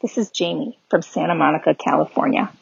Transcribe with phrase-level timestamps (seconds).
[0.00, 2.52] This is Jamie from Santa Monica, California.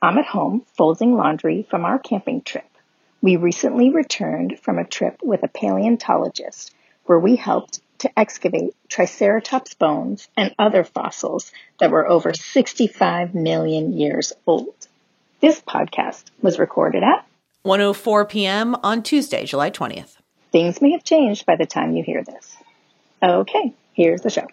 [0.00, 2.68] I'm at home folding laundry from our camping trip.
[3.20, 6.72] We recently returned from a trip with a paleontologist
[7.06, 11.50] where we helped to excavate Triceratops bones and other fossils
[11.80, 14.86] that were over 65 million years old.
[15.40, 17.26] This podcast was recorded at
[17.64, 18.76] 104 p.m.
[18.84, 20.16] on Tuesday, July 20th.
[20.52, 22.56] Things may have changed by the time you hear this.
[23.20, 24.46] Okay, here's the show.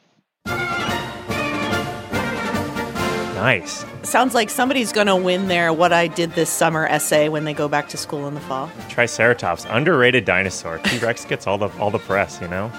[3.42, 3.84] Nice.
[4.04, 7.56] Sounds like somebody's going to win their What I Did This Summer essay when they
[7.56, 8.70] go back to school in the fall.
[8.88, 10.78] Triceratops, underrated dinosaur.
[10.78, 12.72] T Rex gets all the all the press, you know.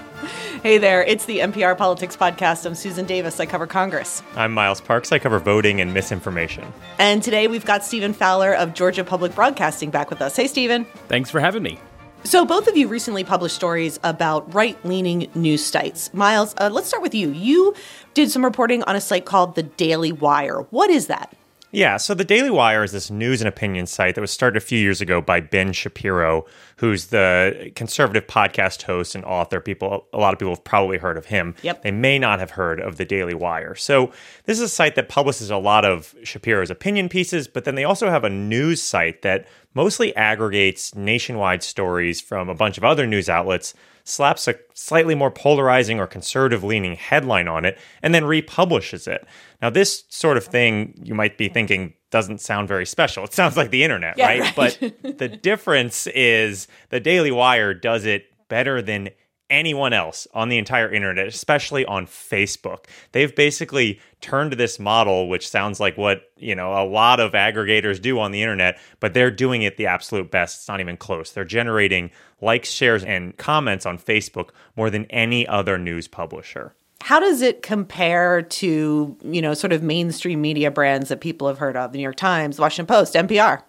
[0.62, 2.64] Hey there, it's the NPR Politics Podcast.
[2.64, 3.40] I'm Susan Davis.
[3.40, 4.22] I cover Congress.
[4.36, 5.10] I'm Miles Parks.
[5.10, 6.72] I cover voting and misinformation.
[7.00, 10.36] And today we've got Stephen Fowler of Georgia Public Broadcasting back with us.
[10.36, 10.84] Hey, Stephen.
[11.08, 11.80] Thanks for having me.
[12.24, 16.14] So, both of you recently published stories about right leaning news sites.
[16.14, 17.30] Miles, uh, let's start with you.
[17.30, 17.74] You
[18.14, 20.60] did some reporting on a site called The Daily Wire.
[20.70, 21.34] What is that?
[21.74, 24.64] Yeah, so the Daily Wire is this news and opinion site that was started a
[24.64, 26.44] few years ago by Ben Shapiro,
[26.76, 29.58] who's the conservative podcast host and author.
[29.58, 31.54] People, a lot of people have probably heard of him.
[31.62, 31.82] Yep.
[31.82, 33.74] They may not have heard of the Daily Wire.
[33.74, 34.12] So
[34.44, 37.84] this is a site that publishes a lot of Shapiro's opinion pieces, but then they
[37.84, 43.06] also have a news site that mostly aggregates nationwide stories from a bunch of other
[43.06, 48.24] news outlets slaps a slightly more polarizing or conservative leaning headline on it, and then
[48.24, 49.24] republishes it.
[49.60, 53.22] Now, this sort of thing you might be thinking doesn't sound very special.
[53.24, 54.56] It sounds like the internet, Yeah, right?
[54.56, 54.56] right.
[55.02, 59.10] But the difference is the Daily Wire does it better than
[59.52, 62.86] anyone else on the entire internet, especially on Facebook.
[63.12, 67.32] They've basically turned to this model, which sounds like what, you know, a lot of
[67.32, 70.60] aggregators do on the internet, but they're doing it the absolute best.
[70.60, 71.30] It's not even close.
[71.30, 76.74] They're generating likes, shares, and comments on Facebook more than any other news publisher.
[77.02, 81.58] How does it compare to, you know, sort of mainstream media brands that people have
[81.58, 81.92] heard of?
[81.92, 83.62] The New York Times, Washington Post, NPR.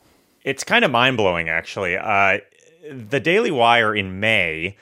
[0.43, 1.97] It's kind of mind blowing, actually.
[1.97, 2.37] Uh,
[2.89, 4.77] the Daily Wire in May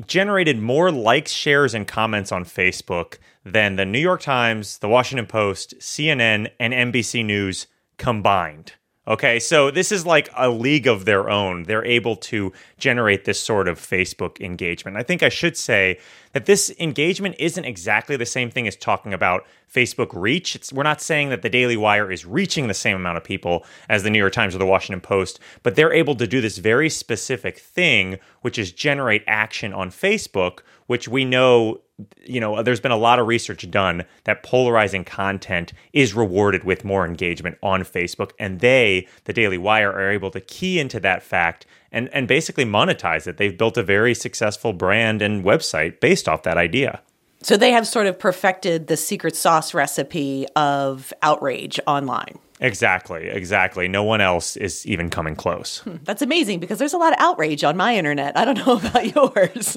[0.00, 5.26] generated more likes, shares, and comments on Facebook than the New York Times, the Washington
[5.26, 8.72] Post, CNN, and NBC News combined.
[9.08, 11.62] Okay, so this is like a league of their own.
[11.62, 14.96] They're able to generate this sort of Facebook engagement.
[14.96, 16.00] I think I should say
[16.32, 20.56] that this engagement isn't exactly the same thing as talking about Facebook reach.
[20.56, 23.64] It's, we're not saying that the Daily Wire is reaching the same amount of people
[23.88, 26.58] as the New York Times or the Washington Post, but they're able to do this
[26.58, 31.80] very specific thing, which is generate action on Facebook, which we know
[32.24, 36.84] you know, there's been a lot of research done that polarizing content is rewarded with
[36.84, 38.32] more engagement on Facebook.
[38.38, 42.64] And they, the Daily Wire, are able to key into that fact and, and basically
[42.64, 43.38] monetize it.
[43.38, 47.00] They've built a very successful brand and website based off that idea.
[47.42, 52.38] So they have sort of perfected the secret sauce recipe of outrage online.
[52.60, 53.86] Exactly, exactly.
[53.88, 55.78] No one else is even coming close.
[55.78, 58.36] Hmm, that's amazing because there's a lot of outrage on my internet.
[58.36, 59.76] I don't know about yours.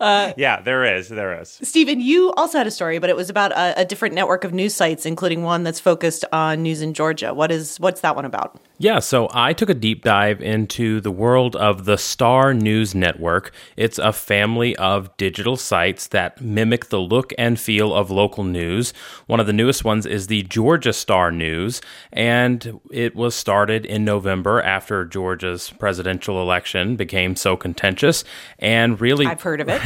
[0.00, 1.08] Uh, yeah, there is.
[1.08, 1.58] There is.
[1.62, 4.52] Stephen, you also had a story, but it was about a, a different network of
[4.52, 7.34] news sites, including one that's focused on news in Georgia.
[7.34, 8.60] What is what's that one about?
[8.78, 13.50] Yeah, so I took a deep dive into the world of the Star News Network.
[13.74, 18.92] It's a family of digital sites that mimic the look and feel of local news.
[19.26, 21.80] One of the newest ones is the Georgia Star News,
[22.12, 28.24] and it was started in November after Georgia's presidential election became so contentious
[28.58, 29.80] and really I've heard of it.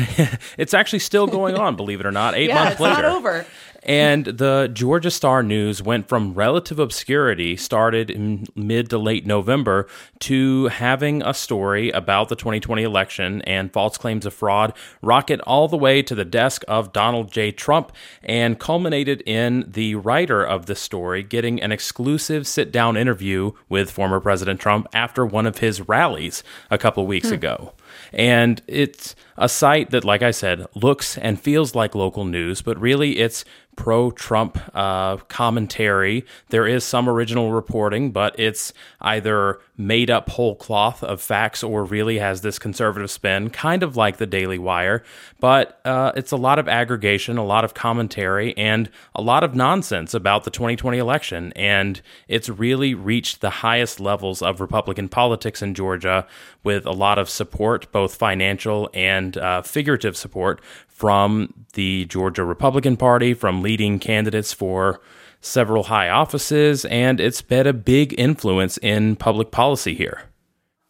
[0.59, 3.03] it's actually still going on, believe it or not, eight yeah, months it's later.
[3.03, 3.47] not over.
[3.83, 9.87] And the Georgia Star News went from relative obscurity, started in mid to late November,
[10.21, 15.69] to having a story about the 2020 election and false claims of fraud rocket all
[15.69, 17.51] the way to the desk of Donald J.
[17.53, 17.93] Trump
[18.23, 23.91] and culminated in the writer of the story getting an exclusive sit down interview with
[23.91, 27.35] former President Trump after one of his rallies a couple weeks hmm.
[27.35, 27.73] ago.
[28.13, 32.79] And it's a site that, like I said, looks and feels like local news, but
[32.79, 33.45] really it's
[33.81, 36.27] pro Trump uh, commentary.
[36.51, 41.83] There is some original reporting, but it's either made up whole cloth of facts or
[41.83, 45.03] really has this conservative spin, kind of like the Daily Wire.
[45.41, 49.55] But uh, it's a lot of aggregation, a lot of commentary, and a lot of
[49.55, 51.51] nonsense about the 2020 election.
[51.57, 56.27] And it's really reached the highest levels of Republican politics in Georgia
[56.63, 60.61] with a lot of support, both financial and uh, figurative support
[61.01, 65.01] from the Georgia Republican Party, from leading candidates for
[65.41, 70.23] several high offices, and it's been a big influence in public policy here.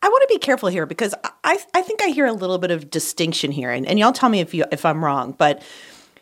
[0.00, 2.70] I want to be careful here because I I think I hear a little bit
[2.70, 5.34] of distinction here, and, and y'all tell me if you if I'm wrong.
[5.36, 5.62] But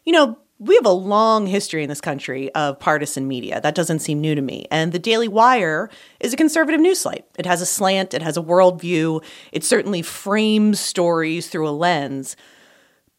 [0.05, 3.61] you know, we have a long history in this country of partisan media.
[3.61, 4.67] That doesn't seem new to me.
[4.73, 5.89] And the Daily Wire
[6.19, 7.25] is a conservative news site.
[7.39, 9.23] It has a slant, it has a worldview,
[9.53, 12.37] it certainly frames stories through a lens.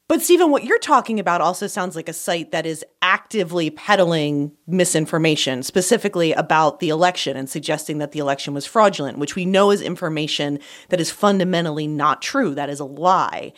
[0.10, 4.52] But, Stephen, what you're talking about also sounds like a site that is actively peddling
[4.66, 9.70] misinformation, specifically about the election and suggesting that the election was fraudulent, which we know
[9.70, 10.58] is information
[10.90, 12.56] that is fundamentally not true.
[12.56, 13.54] That is a lie.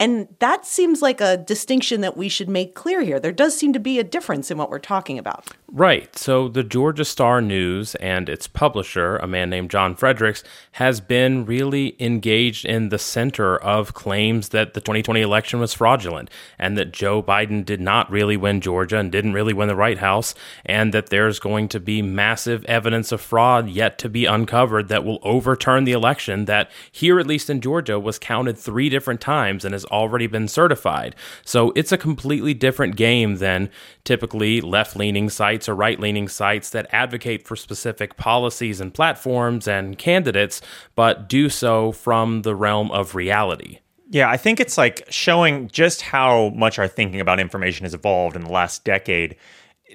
[0.00, 3.20] And that seems like a distinction that we should make clear here.
[3.20, 5.46] There does seem to be a difference in what we're talking about.
[5.68, 6.16] Right.
[6.16, 10.42] So the Georgia Star News and its publisher, a man named John Fredericks,
[10.72, 16.28] has been really engaged in the center of claims that the 2020 election was fraudulent
[16.58, 19.98] and that Joe Biden did not really win Georgia and didn't really win the White
[19.98, 20.34] House,
[20.66, 25.04] and that there's going to be massive evidence of fraud yet to be uncovered that
[25.04, 29.64] will overturn the election that here, at least in Georgia, was counted three different times
[29.64, 31.14] and is already been certified.
[31.44, 33.70] So it's a completely different game than
[34.04, 39.66] typically left leaning sites or right leaning sites that advocate for specific policies and platforms
[39.68, 40.60] and candidates,
[40.94, 43.78] but do so from the realm of reality.
[44.10, 48.36] Yeah, I think it's like showing just how much our thinking about information has evolved
[48.36, 49.36] in the last decade.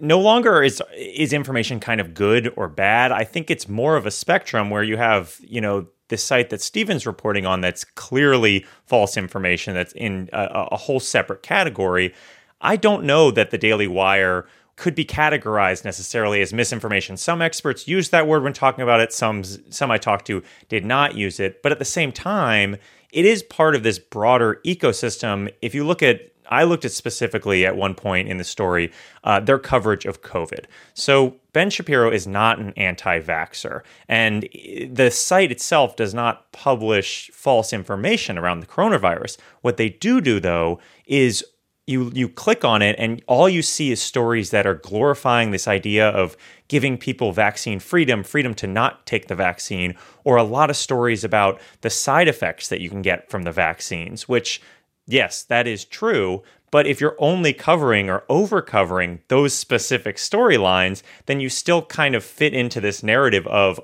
[0.02, 3.12] No longer is is information kind of good or bad.
[3.12, 6.62] I think it's more of a spectrum where you have, you know, this site that
[6.62, 12.14] Stephen's reporting on that's clearly false information that's in a, a whole separate category.
[12.62, 14.46] I don't know that the Daily Wire
[14.76, 17.18] could be categorized necessarily as misinformation.
[17.18, 19.12] Some experts use that word when talking about it.
[19.12, 21.62] Some some I talked to did not use it.
[21.62, 22.78] But at the same time,
[23.12, 25.52] it is part of this broader ecosystem.
[25.62, 28.92] If you look at I looked at specifically at one point in the story
[29.24, 30.66] uh, their coverage of COVID.
[30.94, 34.48] So Ben Shapiro is not an anti vaxxer, and
[34.90, 39.38] the site itself does not publish false information around the coronavirus.
[39.62, 41.44] What they do do, though, is
[41.90, 45.68] you you click on it and all you see is stories that are glorifying this
[45.68, 46.38] idea of
[46.68, 51.24] giving people vaccine freedom, freedom to not take the vaccine, or a lot of stories
[51.24, 54.62] about the side effects that you can get from the vaccines, which
[55.10, 61.02] yes, that is true, but if you're only covering or over covering those specific storylines,
[61.26, 63.80] then you still kind of fit into this narrative of,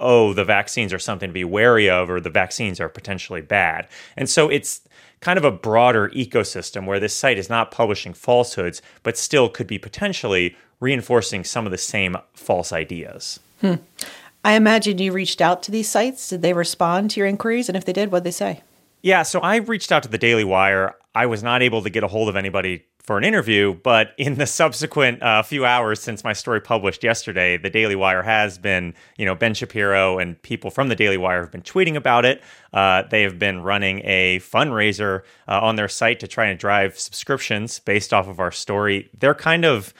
[0.00, 3.86] oh, the vaccines are something to be wary of, or the vaccines are potentially bad.
[4.16, 4.80] And so it's
[5.20, 9.66] kind of a broader ecosystem where this site is not publishing falsehoods, but still could
[9.66, 13.38] be potentially reinforcing some of the same false ideas.
[13.60, 13.74] Hmm.
[14.44, 16.28] I imagine you reached out to these sites.
[16.28, 17.68] Did they respond to your inquiries?
[17.68, 18.62] And if they did, what'd they say?
[19.02, 20.94] Yeah, so I reached out to the Daily Wire.
[21.14, 24.36] I was not able to get a hold of anybody for an interview, but in
[24.36, 28.94] the subsequent uh, few hours since my story published yesterday, the Daily Wire has been,
[29.16, 32.42] you know, Ben Shapiro and people from the Daily Wire have been tweeting about it.
[32.72, 36.96] Uh, they have been running a fundraiser uh, on their site to try and drive
[36.96, 39.10] subscriptions based off of our story.
[39.18, 39.92] They're kind of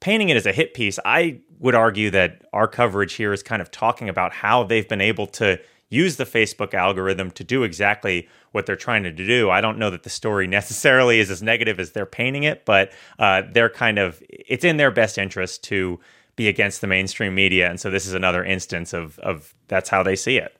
[0.00, 0.98] painting it as a hit piece.
[1.04, 5.00] I would argue that our coverage here is kind of talking about how they've been
[5.00, 9.50] able to use the Facebook algorithm to do exactly what they're trying to do.
[9.50, 12.92] I don't know that the story necessarily is as negative as they're painting it, but
[13.18, 16.00] uh, they're kind of it's in their best interest to
[16.36, 20.02] be against the mainstream media, and so this is another instance of of that's how
[20.02, 20.57] they see it.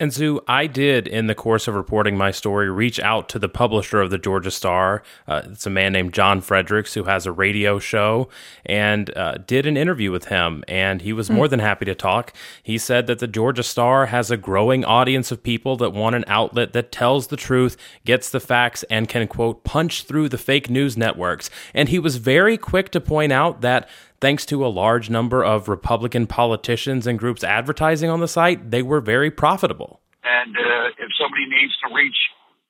[0.00, 3.48] And so I did, in the course of reporting my story, reach out to the
[3.48, 5.02] publisher of the Georgia Star.
[5.26, 8.28] Uh, it's a man named John Fredericks who has a radio show
[8.64, 10.62] and uh, did an interview with him.
[10.68, 11.34] And he was mm.
[11.34, 12.32] more than happy to talk.
[12.62, 16.24] He said that the Georgia Star has a growing audience of people that want an
[16.28, 20.70] outlet that tells the truth, gets the facts, and can, quote, punch through the fake
[20.70, 21.50] news networks.
[21.74, 23.88] And he was very quick to point out that
[24.20, 28.82] Thanks to a large number of Republican politicians and groups advertising on the site, they
[28.82, 30.00] were very profitable.
[30.24, 32.18] And uh, if somebody needs to reach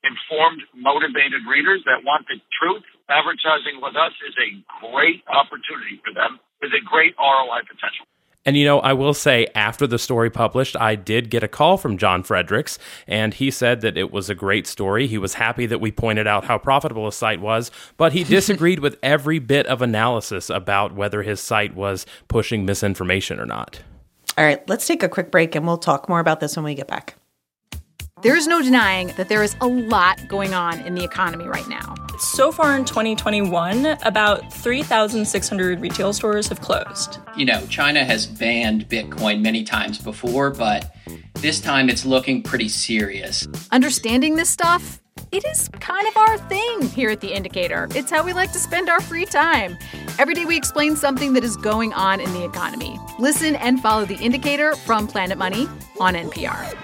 [0.04, 6.12] informed, motivated readers that want the truth, advertising with us is a great opportunity for
[6.12, 8.04] them with a great ROI potential.
[8.44, 11.76] And you know, I will say, after the story published, I did get a call
[11.76, 15.06] from John Fredericks, and he said that it was a great story.
[15.06, 18.78] He was happy that we pointed out how profitable his site was, but he disagreed
[18.78, 23.80] with every bit of analysis about whether his site was pushing misinformation or not.
[24.38, 26.74] All right, let's take a quick break and we'll talk more about this when we
[26.74, 27.16] get back.
[28.22, 31.68] There is no denying that there is a lot going on in the economy right
[31.68, 31.94] now.
[32.18, 37.18] So far in 2021, about 3,600 retail stores have closed.
[37.36, 40.94] You know, China has banned Bitcoin many times before, but
[41.34, 43.46] this time it's looking pretty serious.
[43.70, 47.86] Understanding this stuff, it is kind of our thing here at The Indicator.
[47.94, 49.78] It's how we like to spend our free time.
[50.18, 52.98] Every day we explain something that is going on in the economy.
[53.20, 55.68] Listen and follow The Indicator from Planet Money
[56.00, 56.76] on NPR.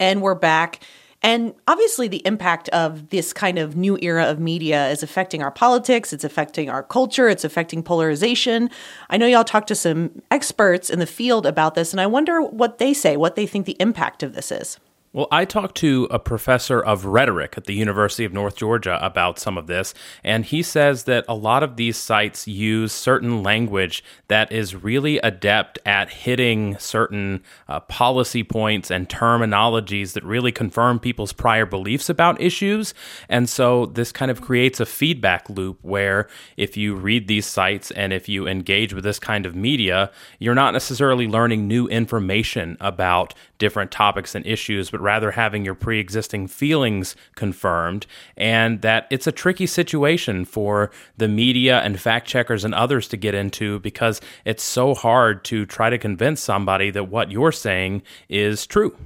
[0.00, 0.80] And we're back.
[1.28, 5.50] And obviously, the impact of this kind of new era of media is affecting our
[5.50, 8.70] politics, it's affecting our culture, it's affecting polarization.
[9.10, 12.40] I know y'all talked to some experts in the field about this, and I wonder
[12.40, 14.80] what they say, what they think the impact of this is.
[15.10, 19.38] Well, I talked to a professor of rhetoric at the University of North Georgia about
[19.38, 24.04] some of this, and he says that a lot of these sites use certain language
[24.28, 31.00] that is really adept at hitting certain uh, policy points and terminologies that really confirm
[31.00, 32.92] people's prior beliefs about issues.
[33.30, 37.90] And so this kind of creates a feedback loop where if you read these sites
[37.92, 42.76] and if you engage with this kind of media, you're not necessarily learning new information
[42.78, 48.06] about different topics and issues, but rather having your pre existing feelings confirmed.
[48.36, 53.16] And that it's a tricky situation for the media and fact checkers and others to
[53.16, 58.02] get into because it's so hard to try to convince somebody that what you're saying
[58.28, 58.96] is true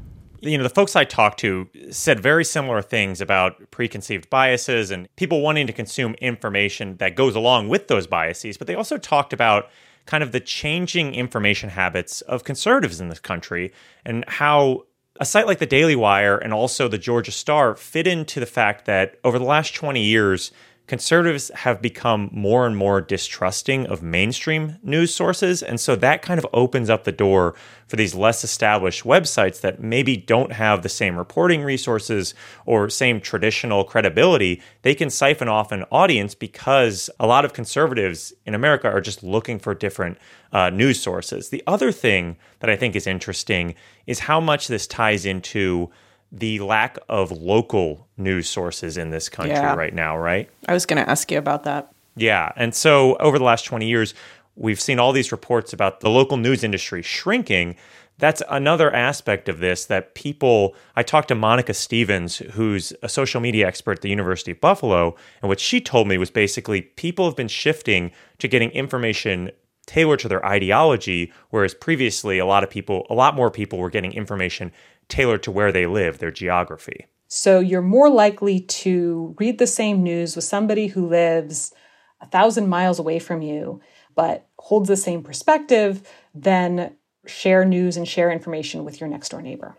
[0.42, 5.08] you know, the folks I talked to said very similar things about preconceived biases and
[5.14, 8.56] people wanting to consume information that goes along with those biases.
[8.56, 9.70] But they also talked about
[10.06, 13.72] kind of the changing information habits of conservatives in this country
[14.04, 14.84] and how
[15.20, 18.86] a site like the Daily Wire and also the Georgia Star fit into the fact
[18.86, 20.50] that over the last 20 years,
[20.86, 25.62] conservatives have become more and more distrusting of mainstream news sources.
[25.62, 27.54] And so that kind of opens up the door
[27.86, 32.34] for these less established websites that maybe don't have the same reporting resources
[32.66, 34.60] or same traditional credibility.
[34.82, 39.22] They can siphon off an audience because a lot of conservatives in America are just
[39.22, 40.18] looking for different
[40.52, 41.50] uh, news sources.
[41.50, 43.74] The other thing that I think is interesting
[44.06, 45.90] is how much this ties into
[46.32, 49.74] the lack of local news sources in this country yeah.
[49.74, 50.48] right now, right?
[50.66, 51.92] I was going to ask you about that.
[52.16, 52.52] Yeah.
[52.56, 54.14] And so over the last 20 years,
[54.56, 57.76] we've seen all these reports about the local news industry shrinking.
[58.18, 60.74] That's another aspect of this that people.
[60.96, 65.16] I talked to Monica Stephens, who's a social media expert at the University of Buffalo,
[65.42, 69.50] and what she told me was basically people have been shifting to getting information
[69.86, 73.90] tailored to their ideology, whereas previously a lot of people, a lot more people were
[73.90, 74.70] getting information
[75.08, 77.06] tailored to where they live, their geography.
[77.28, 81.72] So you're more likely to read the same news with somebody who lives
[82.20, 83.80] a thousand miles away from you,
[84.14, 89.42] but holds the same perspective than share news and share information with your next door
[89.42, 89.76] neighbor.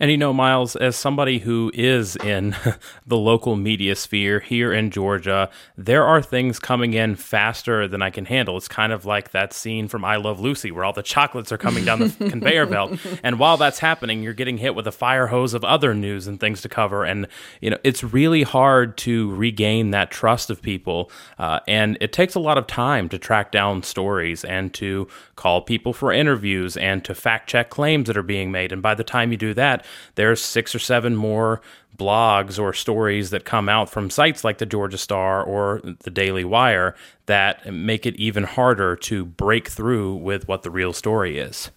[0.00, 2.56] And you know, Miles, as somebody who is in
[3.06, 8.08] the local media sphere here in Georgia, there are things coming in faster than I
[8.08, 8.56] can handle.
[8.56, 11.58] It's kind of like that scene from I Love Lucy where all the chocolates are
[11.58, 12.98] coming down the conveyor belt.
[13.22, 16.40] And while that's happening, you're getting hit with a fire hose of other news and
[16.40, 17.04] things to cover.
[17.04, 17.28] And,
[17.60, 21.10] you know, it's really hard to regain that trust of people.
[21.38, 25.60] Uh, and it takes a lot of time to track down stories and to call
[25.60, 28.72] people for interviews and to fact check claims that are being made.
[28.72, 31.60] And by the time you do that, there's six or seven more
[31.98, 36.44] blogs or stories that come out from sites like the Georgia Star or the Daily
[36.44, 36.94] Wire
[37.26, 41.70] that make it even harder to break through with what the real story is.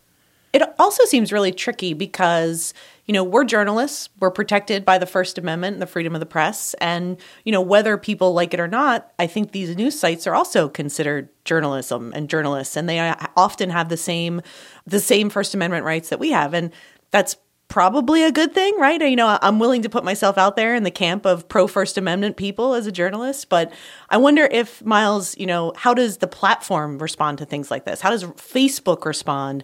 [0.53, 5.39] It also seems really tricky because, you know, we're journalists, we're protected by the First
[5.39, 6.75] Amendment and the freedom of the press.
[6.75, 10.35] And, you know, whether people like it or not, I think these news sites are
[10.35, 12.77] also considered journalism and journalists.
[12.77, 14.41] And they uh, often have the same
[14.85, 16.53] the same First Amendment rights that we have.
[16.53, 16.71] And
[17.09, 17.35] that's
[17.73, 19.01] probably a good thing, right?
[19.01, 21.97] You know, I'm willing to put myself out there in the camp of pro First
[21.97, 23.73] Amendment people as a journalist, but
[24.11, 27.99] I wonder if Miles, you know, how does the platform respond to things like this?
[27.99, 29.63] How does Facebook respond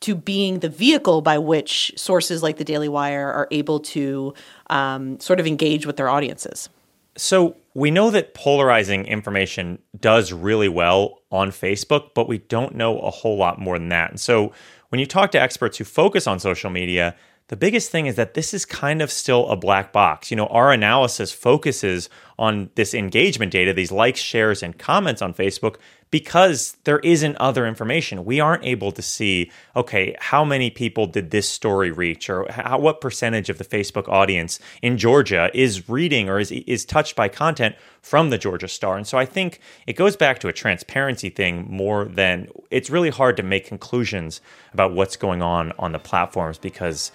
[0.00, 4.34] to being the vehicle by which sources like the Daily Wire are able to
[4.68, 6.68] um, sort of engage with their audiences?
[7.16, 12.98] So we know that polarizing information does really well on Facebook, but we don't know
[12.98, 14.10] a whole lot more than that.
[14.10, 14.52] And so
[14.90, 17.16] when you talk to experts who focus on social media,
[17.48, 20.30] the biggest thing is that this is kind of still a black box.
[20.30, 25.32] You know, our analysis focuses on this engagement data, these likes, shares, and comments on
[25.32, 25.76] Facebook,
[26.10, 28.24] because there isn't other information.
[28.24, 32.78] We aren't able to see, okay, how many people did this story reach, or how,
[32.78, 37.28] what percentage of the Facebook audience in Georgia is reading or is, is touched by
[37.28, 38.96] content from the Georgia Star.
[38.96, 43.10] And so I think it goes back to a transparency thing more than it's really
[43.10, 44.40] hard to make conclusions
[44.72, 47.10] about what's going on on the platforms because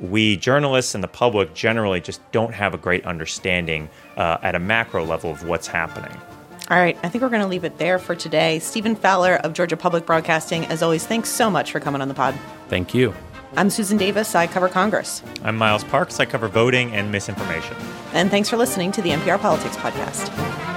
[0.00, 4.58] we journalists and the public generally just don't have a great understanding uh, at a
[4.58, 6.16] macro level of what's happening.
[6.70, 8.58] All right, I think we're going to leave it there for today.
[8.58, 12.14] Stephen Fowler of Georgia Public Broadcasting, as always, thanks so much for coming on the
[12.14, 12.34] pod.
[12.68, 13.14] Thank you.
[13.56, 14.34] I'm Susan Davis.
[14.34, 15.22] I cover Congress.
[15.42, 16.18] I'm Miles Parks.
[16.18, 17.76] I cover voting and misinformation.
[18.12, 20.73] And thanks for listening to the NPR Politics Podcast.